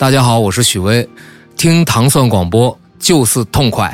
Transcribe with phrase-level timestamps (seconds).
[0.00, 1.06] 大家好，我是许巍，
[1.58, 3.86] 听糖蒜广播就是痛快。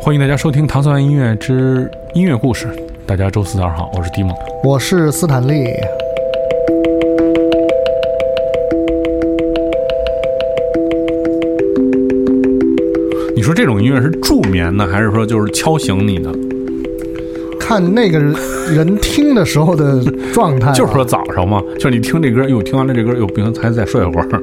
[0.00, 2.68] 欢迎大家收听《糖蒜音乐之音乐故事》。
[3.04, 4.32] 大家周四早上好，我是迪蒙。
[4.62, 5.74] 我是斯坦利。
[13.38, 16.28] 你说这种音乐是助眠的，还是说就是敲醒你的？
[17.60, 20.02] 看那个人听的时候的
[20.34, 24.42] 状态吧， 就是说早上嘛，就是你听这歌，哟，听完了这歌，哟，不行，还再睡会儿。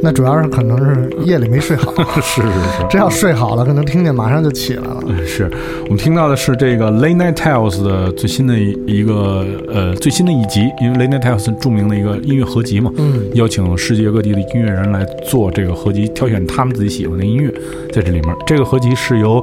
[0.00, 1.92] 那主要是可能是夜里没睡好。
[2.20, 5.02] 是 是是，这 要睡好了，可能听见马上就起来了。
[5.26, 5.50] 是
[5.84, 17.52] 我们听到的是这个 Late Night Tales 的最新的一个呃最新的一集，因为 Late Night Tales 是著名的一个音乐合集嘛，嗯，邀请世界各地的音乐人来做这个合集，挑选他们自己喜欢的音乐
[17.92, 18.34] 在这里面。
[18.46, 19.42] 这个合集是由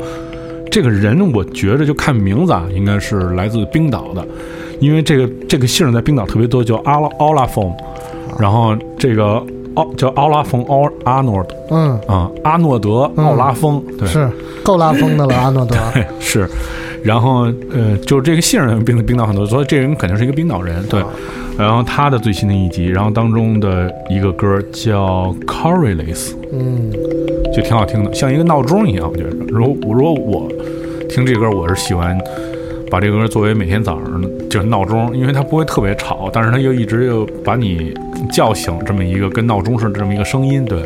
[0.72, 4.26] 这个人，我觉着就看名字啊，应该是来自冰岛的，
[4.80, 7.72] 因为这个这个姓儿在冰岛特别多，叫阿拉奥拉风，
[8.40, 9.42] 然后这个
[9.76, 14.30] 奥叫奥拉冯奥阿诺德嗯，啊，阿诺德奥拉风，对，是
[14.64, 15.76] 够拉风的了，阿诺德。
[15.94, 16.50] 对，是，
[17.04, 21.04] 然后呃，就是这个姓儿冰冰岛很多，所以这人肯定是一个冰岛人，对。
[21.58, 26.92] 然后他的最新的一集，然后当中的一个歌叫《Coryless》，嗯，
[27.54, 29.30] 就挺好听的，像一个闹钟一样，我觉得。
[29.48, 30.50] 如果如果我
[31.08, 32.20] 听这歌，我是喜欢
[32.90, 37.94] 把这个歌作为每天早上就是闹钟，因为它不会特别吵，但是它又一直又把你
[38.32, 40.80] 叫醒，这么一个跟闹钟似的这么一个声音，对。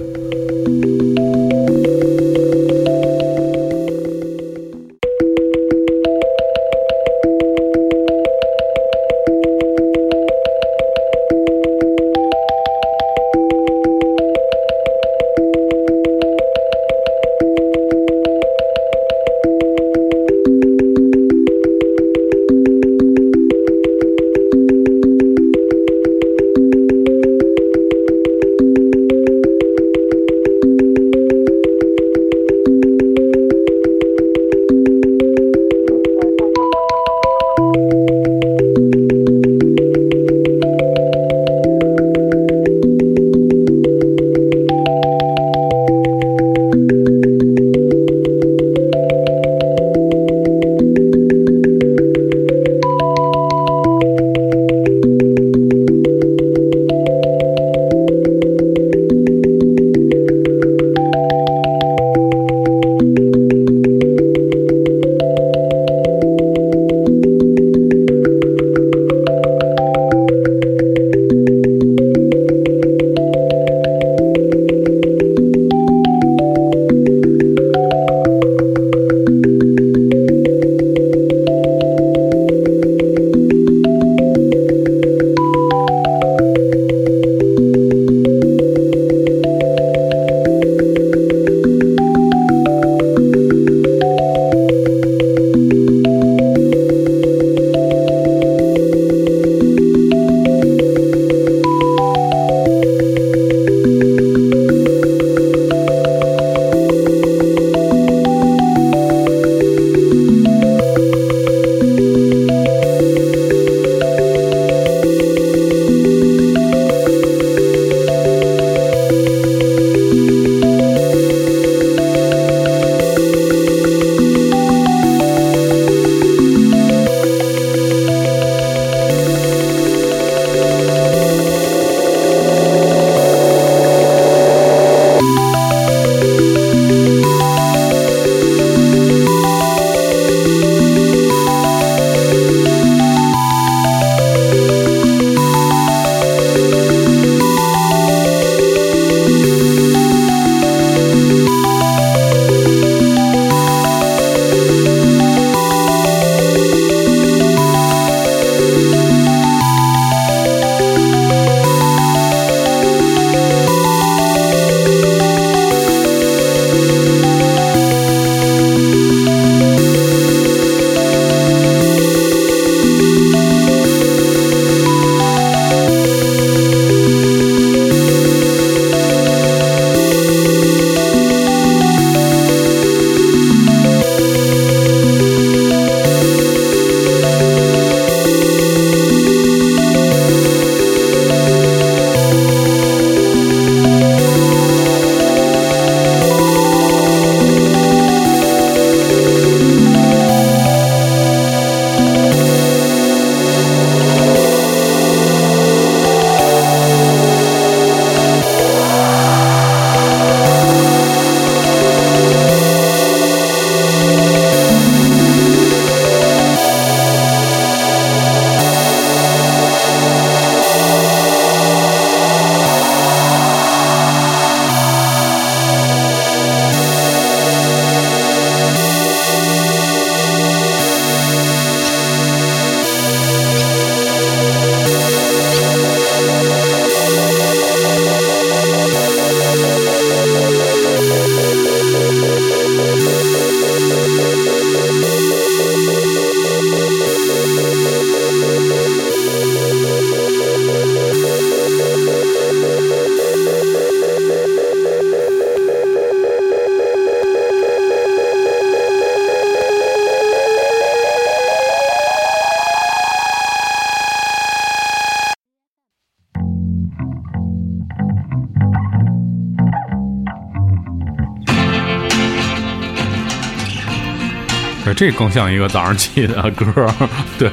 [275.00, 276.94] 这更像一个早上起的歌儿，
[277.38, 277.50] 对，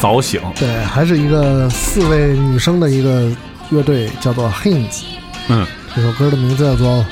[0.00, 3.30] 早醒，对，还是一个四位女生的一个
[3.70, 5.02] 乐队，叫做 Hints。
[5.46, 5.64] 嗯
[5.94, 7.06] 这首歌的名字叫做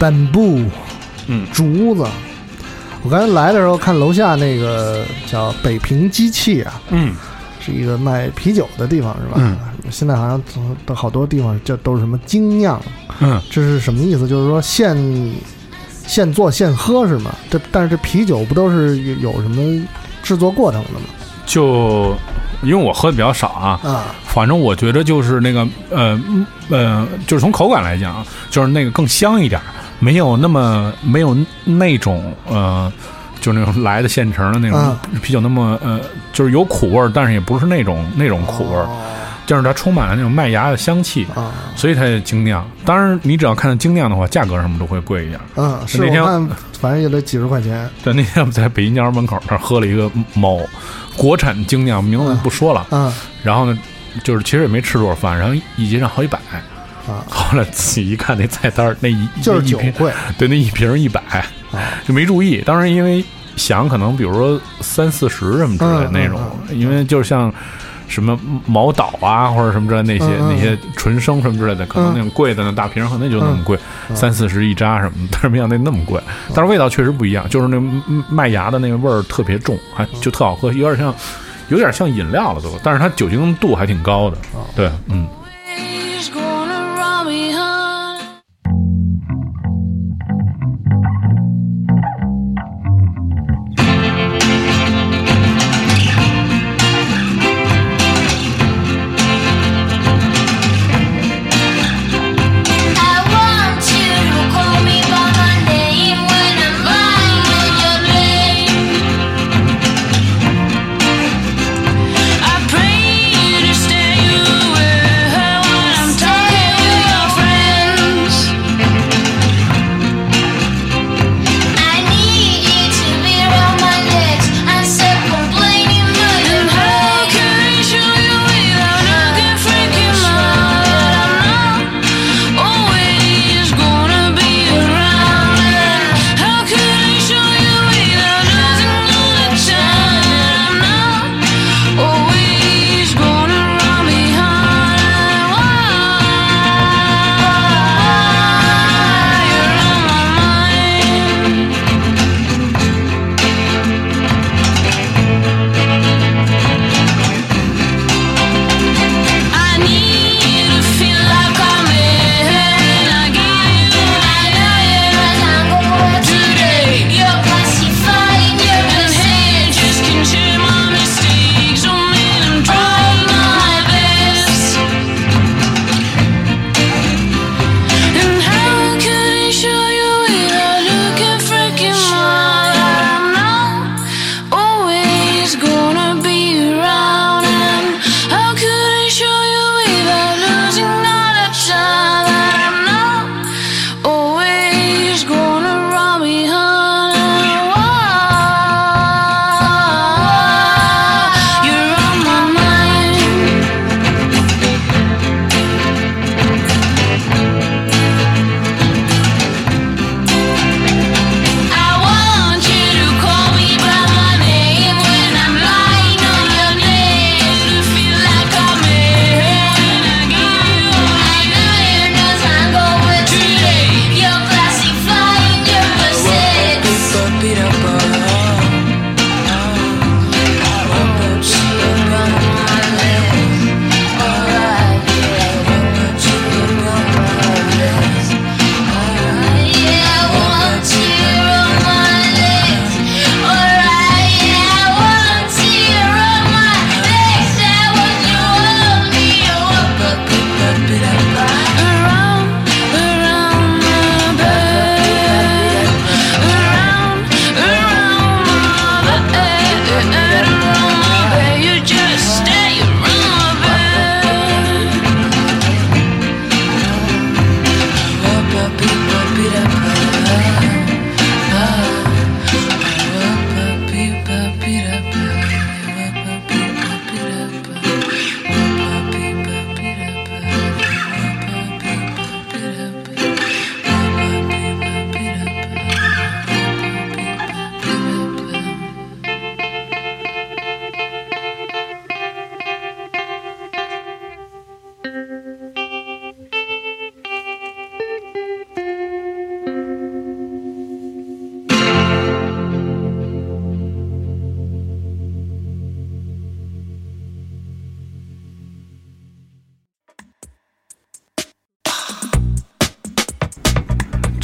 [0.02, 0.64] 《Bamboo》，
[1.28, 2.04] 嗯竹子。
[3.04, 7.14] 我刚才来的时候看楼下那个叫北平机器啊，嗯
[7.64, 9.34] 是一个卖啤酒的地方，是吧？
[9.36, 9.56] 嗯
[9.92, 10.42] 现在好像
[10.84, 12.82] 都好多地方叫都是什么精酿，
[13.20, 14.26] 嗯，这是什么意思？
[14.26, 14.96] 就是说现
[16.06, 17.34] 现做现喝是吗？
[17.50, 19.86] 这但是这啤酒不都是有有什么
[20.22, 21.06] 制作过程的吗？
[21.46, 22.14] 就
[22.62, 25.60] 因为我喝的比较少啊，啊，反正我觉得就是那个
[25.90, 29.64] 呃嗯呃，就是从口感来讲，啊就是那个更香一点儿，
[29.98, 32.90] 没有那么没有那种呃，
[33.40, 36.00] 就是那种来的现成的那种啊啤酒那么呃，
[36.32, 38.88] 就是有苦味儿，但是也不是那种那种苦味儿，
[39.46, 42.66] 就是它充满了那种麦芽的香气，啊，所以它也精酿。
[42.84, 45.40] 当然，你只要看到精酿的话，价格什么都会贵一点。
[45.56, 46.22] 嗯，是那天
[46.80, 50.66] 反正也得几十块钱对，那天我们在北京家门口那儿喝了一个某
[51.16, 52.86] 国产精酿，名字不说了。
[52.90, 53.12] 嗯
[53.42, 53.78] 然后呢，
[54.22, 56.38] 就是其实也没吃多少饭，然后一结账好几百。
[57.06, 61.20] 啊，后来仔细一看那菜单儿，那一就是一瓶，酒贵对，那一瓶一百，
[61.70, 62.62] 啊就没注意。
[62.64, 63.22] 当时因为
[63.56, 67.52] 想可能比如说三四十什么之类的嗯那种，嗯因为就是像
[68.14, 73.78] 什么毛岛啊或者什么之类的那些、那些纯生什么之类的，可能那种贵的那大瓶可能就那么贵，
[74.08, 76.20] 嗯三四十一扎什么的， 但是没想到那那么贵。
[76.54, 81.14] 但是味道确实不一样，就是那嗯麦芽的那个味儿特别重，还就特好喝，有点像
[81.68, 84.36] 有点像饮料了都，但是它酒精度还挺高的。
[84.54, 85.26] 哦对，嗯。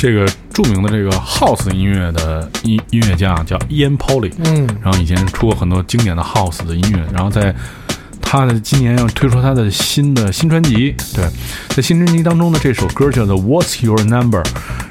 [0.00, 4.66] 这个著名的这个 House 音乐的音音乐家叫 Ian Polly，嗯。
[4.82, 7.54] 然后以前出过很多经典的 House 的音乐，然后在
[8.18, 11.28] 他的今年要推出他的新的新专辑，对，
[11.68, 14.42] 在新专辑当中呢，这首歌叫做 What's Your Number，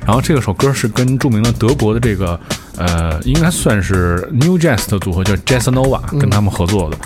[0.05, 2.39] 然后这个首歌是跟著名的德国的这个
[2.77, 6.97] 呃，应该算是 New Jazz 的组合叫 Jazzanova 跟他们合作的。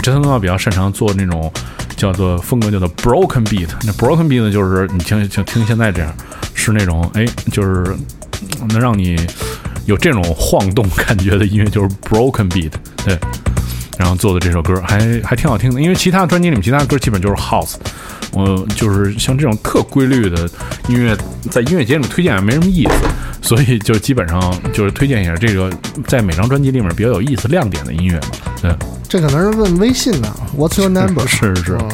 [0.00, 1.52] Jazzanova 比较擅长做那种
[1.96, 6.14] 叫做风格叫做 Broken Beat，那 Broken Beat 呢就是你听就听现在这样，
[6.58, 7.96] 是那种哎就是
[8.68, 9.16] 能让你
[9.86, 12.72] 有这种晃动感觉的音乐，就是 Broken Beat，
[13.04, 13.18] 对。
[13.96, 17.74] 然后做的这首歌还还挺好听的，因为其他专辑里面其他歌基本就是 House，
[18.32, 20.48] 我就是像这种特规律的
[20.88, 21.16] 音乐，
[21.50, 22.92] 在音乐节里面推荐也没什么意思，
[23.42, 24.40] 所以就基本上
[24.72, 25.68] 就是推荐一下这个
[26.06, 28.28] 在每张专辑里面比较有意思、亮点的音乐嘛。
[28.62, 28.72] 对，
[29.08, 31.26] 这可能是问微信呢，What's your number？
[31.26, 31.72] 是是是。
[31.80, 31.90] 嗯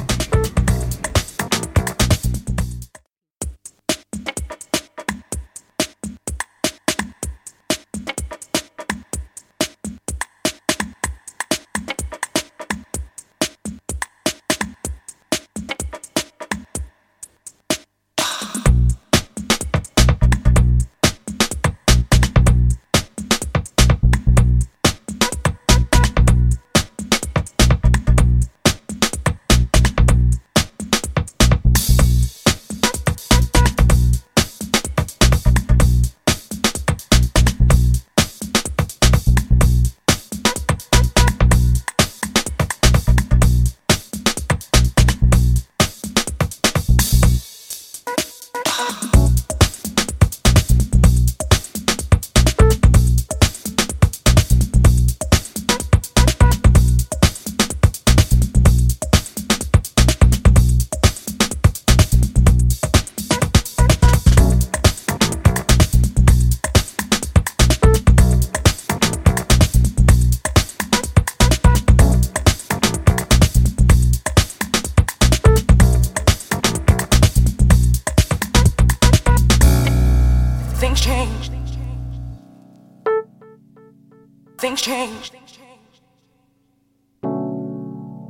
[84.85, 85.33] change.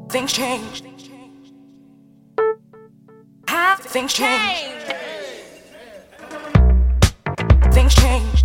[0.08, 0.84] Things change.
[3.48, 4.84] Have things change.
[7.72, 8.43] Things change.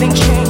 [0.00, 0.49] nothing changed.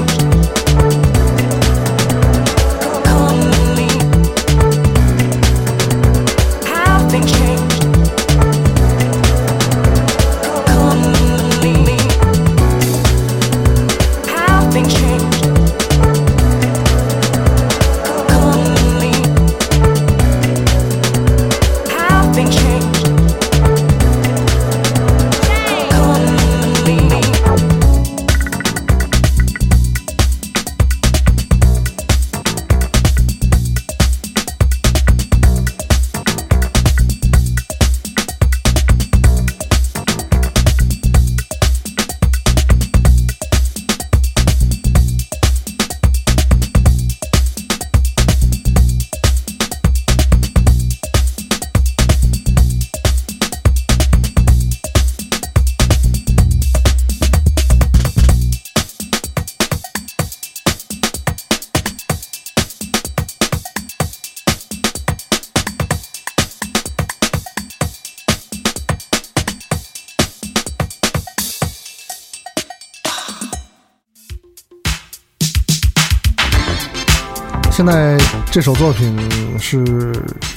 [77.81, 78.19] 现在
[78.51, 79.16] 这首作品
[79.59, 79.83] 是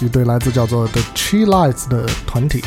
[0.01, 2.61] 一对来自叫做 The Tree Lights 的团体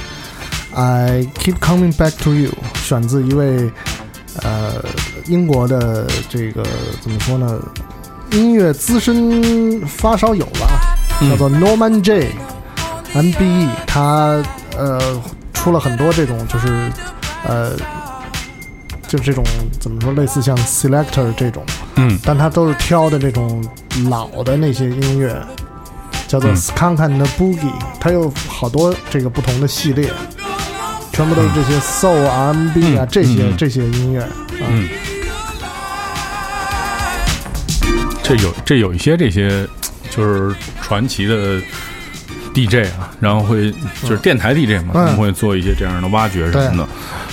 [0.75, 3.71] ，I Keep Coming Back to You，选自一位
[4.43, 4.83] 呃
[5.27, 6.65] 英国的这个
[7.03, 7.61] 怎么说呢，
[8.31, 10.97] 音乐资深发烧友吧，
[11.29, 12.33] 叫做 Norman J
[13.13, 14.43] MBE，他
[14.79, 16.91] 呃出了很多这种就是
[17.47, 17.77] 呃
[19.07, 19.45] 就是这种
[19.79, 21.63] 怎么说，类似像 Selector 这种。
[21.97, 22.19] 嗯。
[22.25, 23.65] 但他都是挑的这种
[24.09, 25.35] 老的那些音乐，
[26.29, 26.57] 叫做嗯。
[26.57, 30.11] Skunk and Boogie，它有好多这个不同的系列，
[31.13, 34.29] 全部都是这些 Soul、R&B 啊、嗯这些、嗯这些音乐啊。
[34.69, 34.89] 嗯，
[38.23, 39.67] 这有这有一些这些
[40.11, 41.61] 就是传奇的
[42.55, 43.71] DJ 啊，然后会
[44.03, 45.07] 就是电台 DJ 嘛，嗯。
[45.07, 46.89] 他们会做一些这样的挖掘什么的。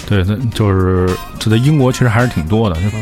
[0.05, 2.75] 对，他就是这在英国其实还是挺多的。
[2.75, 3.01] 就嗯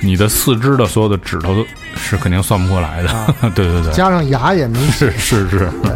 [0.00, 1.64] 你的四肢的所有的指头
[1.96, 3.10] 是肯定算不过来的。
[3.10, 5.70] 啊 对对对，加上牙也没是是是。
[5.84, 5.90] I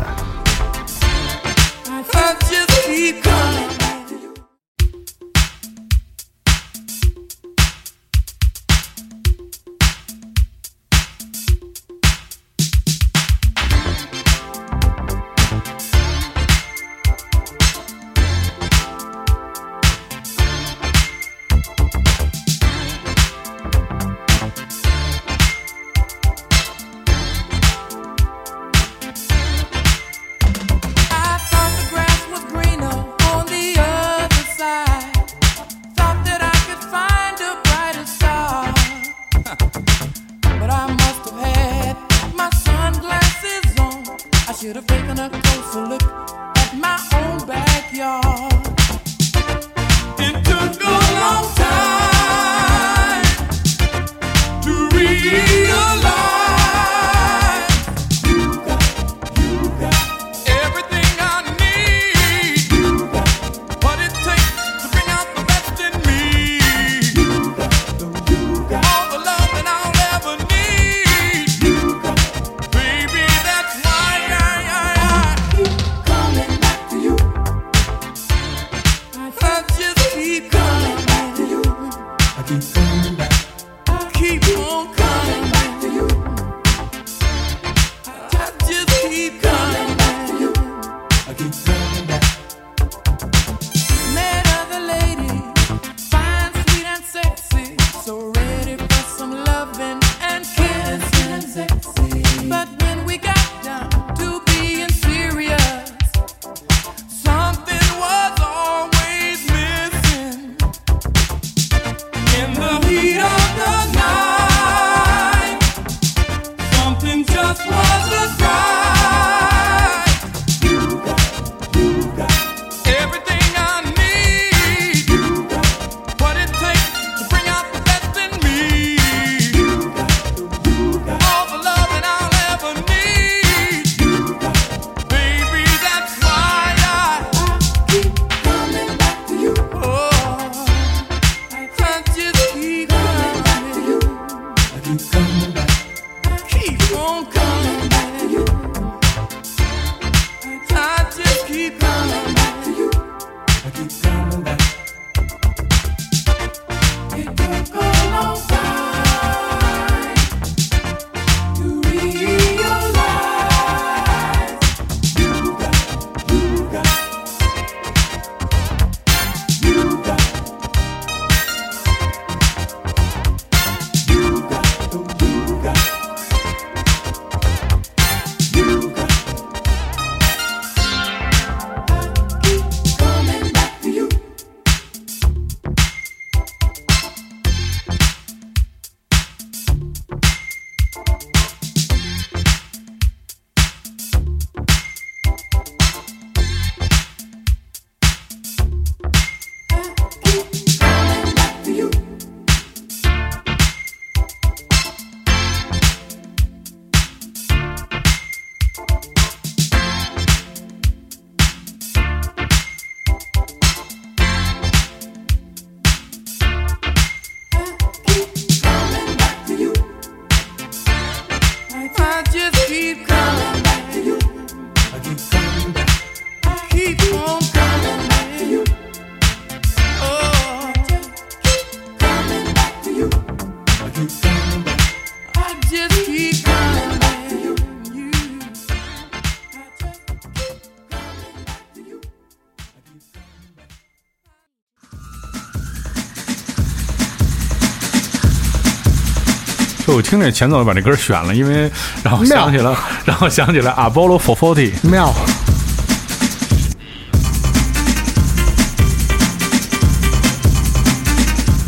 [250.11, 251.71] 听这前奏就把这歌选了，因为
[252.03, 254.73] 然后想起了， 然后想起来 Apollo 440。
[254.83, 255.15] 妙，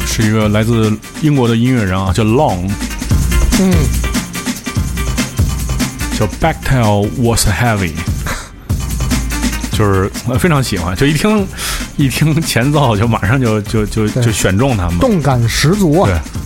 [0.04, 2.68] 是一个来自英国的音乐人啊，叫 Long，
[3.60, 3.72] 嗯，
[6.18, 7.92] 叫 Backtail Was Heavy，
[9.70, 11.46] 就是我非常喜欢，就一听
[11.96, 14.98] 一听前奏就马上就就就就选中他们。
[14.98, 16.10] 动感十足啊。
[16.10, 16.41] 对，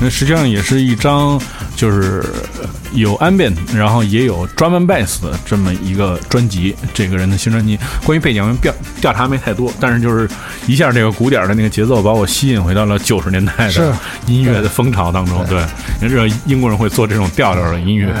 [0.00, 1.40] 那实际上也是一张
[1.76, 2.24] 就是
[2.92, 6.74] 有 ambient，然后也有 drum and bass 的这么一个专辑。
[6.94, 10.28] 这个人的新专辑，关于背景调调查没太多，但是就是
[10.66, 13.94] 一下这个鼓点的那个节奏把我吸引回到了九十年代的
[14.26, 15.44] 音乐的风潮当中。
[15.46, 15.62] 对，
[16.00, 18.12] 你知道英国人会做这种调调的音乐。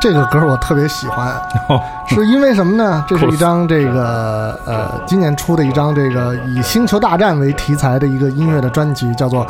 [0.00, 1.28] 这个歌我特别喜欢，
[1.68, 1.80] 哦。
[2.08, 3.04] 是因为什么呢？
[3.06, 9.46] 这是一张这个呃，今年出的一张这个以星球大战为题材的一个音乐的专辑，叫做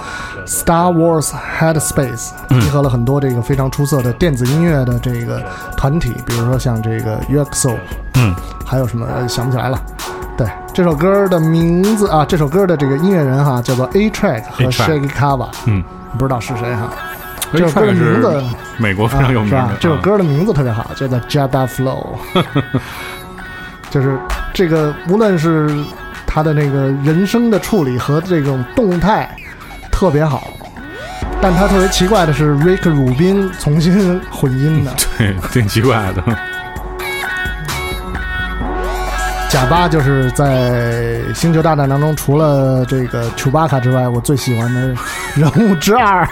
[0.47, 5.43] 《Star Wars Headspace》，集合了很多这个非常出色的电子音乐的这个
[5.77, 7.77] 团体，比如说像这个 UXO，
[8.17, 8.35] 嗯，
[8.67, 9.81] 还有什么呃想不起来了。
[10.37, 15.83] 对，这首歌的名字啊，这首歌的这个音乐人哈叫做 A Track 和 Shaggy Kava，嗯，
[16.19, 16.91] 不知道是谁哈。
[17.53, 18.43] 这这首歌的名字
[18.81, 19.79] 美国非常有名的啊是吧？
[19.79, 22.17] 这首歌的名字特别好，叫做 Jabba Flow，
[23.91, 24.19] 就是
[24.55, 25.71] 这个无论是
[26.27, 29.29] 他的那个人声的处理和这种动态
[29.93, 30.49] 特别好，
[31.43, 36.23] 但他特别奇怪的是，Rick 鲁宾重新混音的， 对，挺奇怪的。
[39.51, 44.95] 贾巴就是在《星球大战》当中，除了这个丘巴卡之外，我最喜欢的
[45.35, 46.27] 人物之二。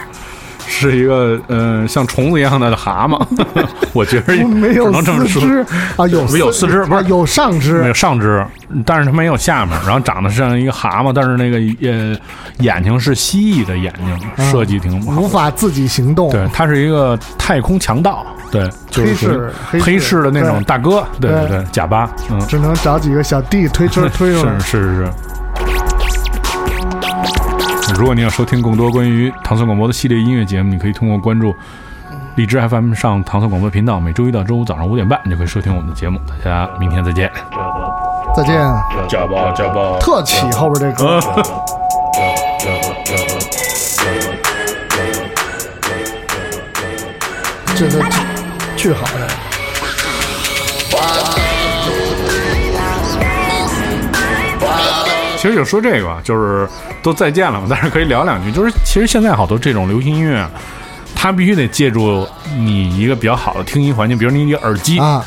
[0.78, 3.20] 是一个呃像虫子一样的蛤蟆，
[3.92, 5.42] 我觉得 没有能这么说。
[5.42, 8.44] 四肢啊，有没有四肢不是啊有上肢没有，上肢，
[8.86, 12.16] 但是它没有下面，然后长得像一个蛤蟆，但是那个呃
[12.60, 13.92] 眼睛是蜥蜴的眼
[14.36, 15.20] 睛，设计挺好。
[15.20, 16.30] 无法自己行动。
[16.30, 24.60] 对，他是一个太空强盗，对，就是黑市黑市的那种大哥，对对对，贾巴，嗯，只能找几个小弟推车 推是。
[24.60, 25.08] 是是。
[27.98, 31.52] 如果你要收听更多关于唐宋广播的系列音乐节目，你可以通过关注
[32.36, 36.20] 荔枝 FM 上唐宋广播频道，每周一到周五早上五点半，你就可以收听我们的节目。
[36.28, 37.28] 大家明天再见。
[38.36, 38.56] 再见，
[39.08, 39.98] 加吧加吧。
[39.98, 41.20] 特起后边这歌。
[47.74, 48.04] 这个
[48.76, 49.28] 巨好的，
[55.38, 56.68] 其实就说这个吧，就是
[57.00, 58.50] 都再见了嘛， 但是可以聊两句。
[58.50, 60.44] 就是其实现在好多这种流行音乐，
[61.14, 65.24] 它必须得借助你一个比较好的听音环境，比如你一个耳机啊，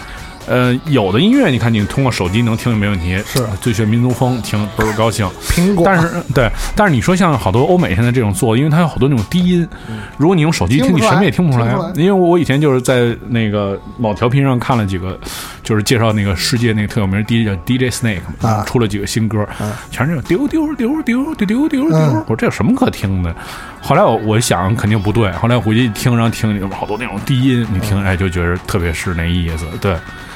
[0.47, 5.25] 呃，有的音乐你看你通过手机能听没问题，是最炫民族风听倍儿高兴。
[5.47, 5.85] 苹果。
[5.85, 9.67] 但是对，但是你说像好多欧美现在这种做，因为它有好多那种低音，
[10.17, 11.93] 如果你用手机听，你什么也听不出来听不出来。
[11.95, 15.17] 因为我以前就是在那个某调频上看了几个，
[15.71, 19.47] 就是介绍那个世界那个特有名 DJ 叫 DJ Snake 嘛，啊出了几个新歌，
[19.89, 21.97] 全是那种丢丢丢丢丢丢丢丢。
[21.97, 23.33] 嗯我说这有什么可听的？
[23.81, 29.95] 后来我我想肯定不对，后来回去一听，然后听好多那种低音，你听哎就觉得特别是那意思，对。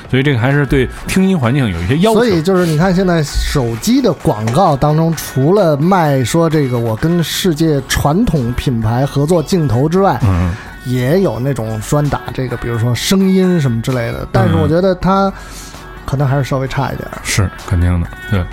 [0.10, 2.20] 所以这个还是对听音环境有一些要求。
[2.20, 10.54] 所以就是你看，现在手机的广告当中，除了卖说这个我跟世界传统品牌合作镜头之外，嗯，
[10.86, 15.32] 也有那种专打这个，比如说声音什么之类的，但是我觉得它
[16.06, 18.46] 可能还是稍微差一点，是肯定的，对。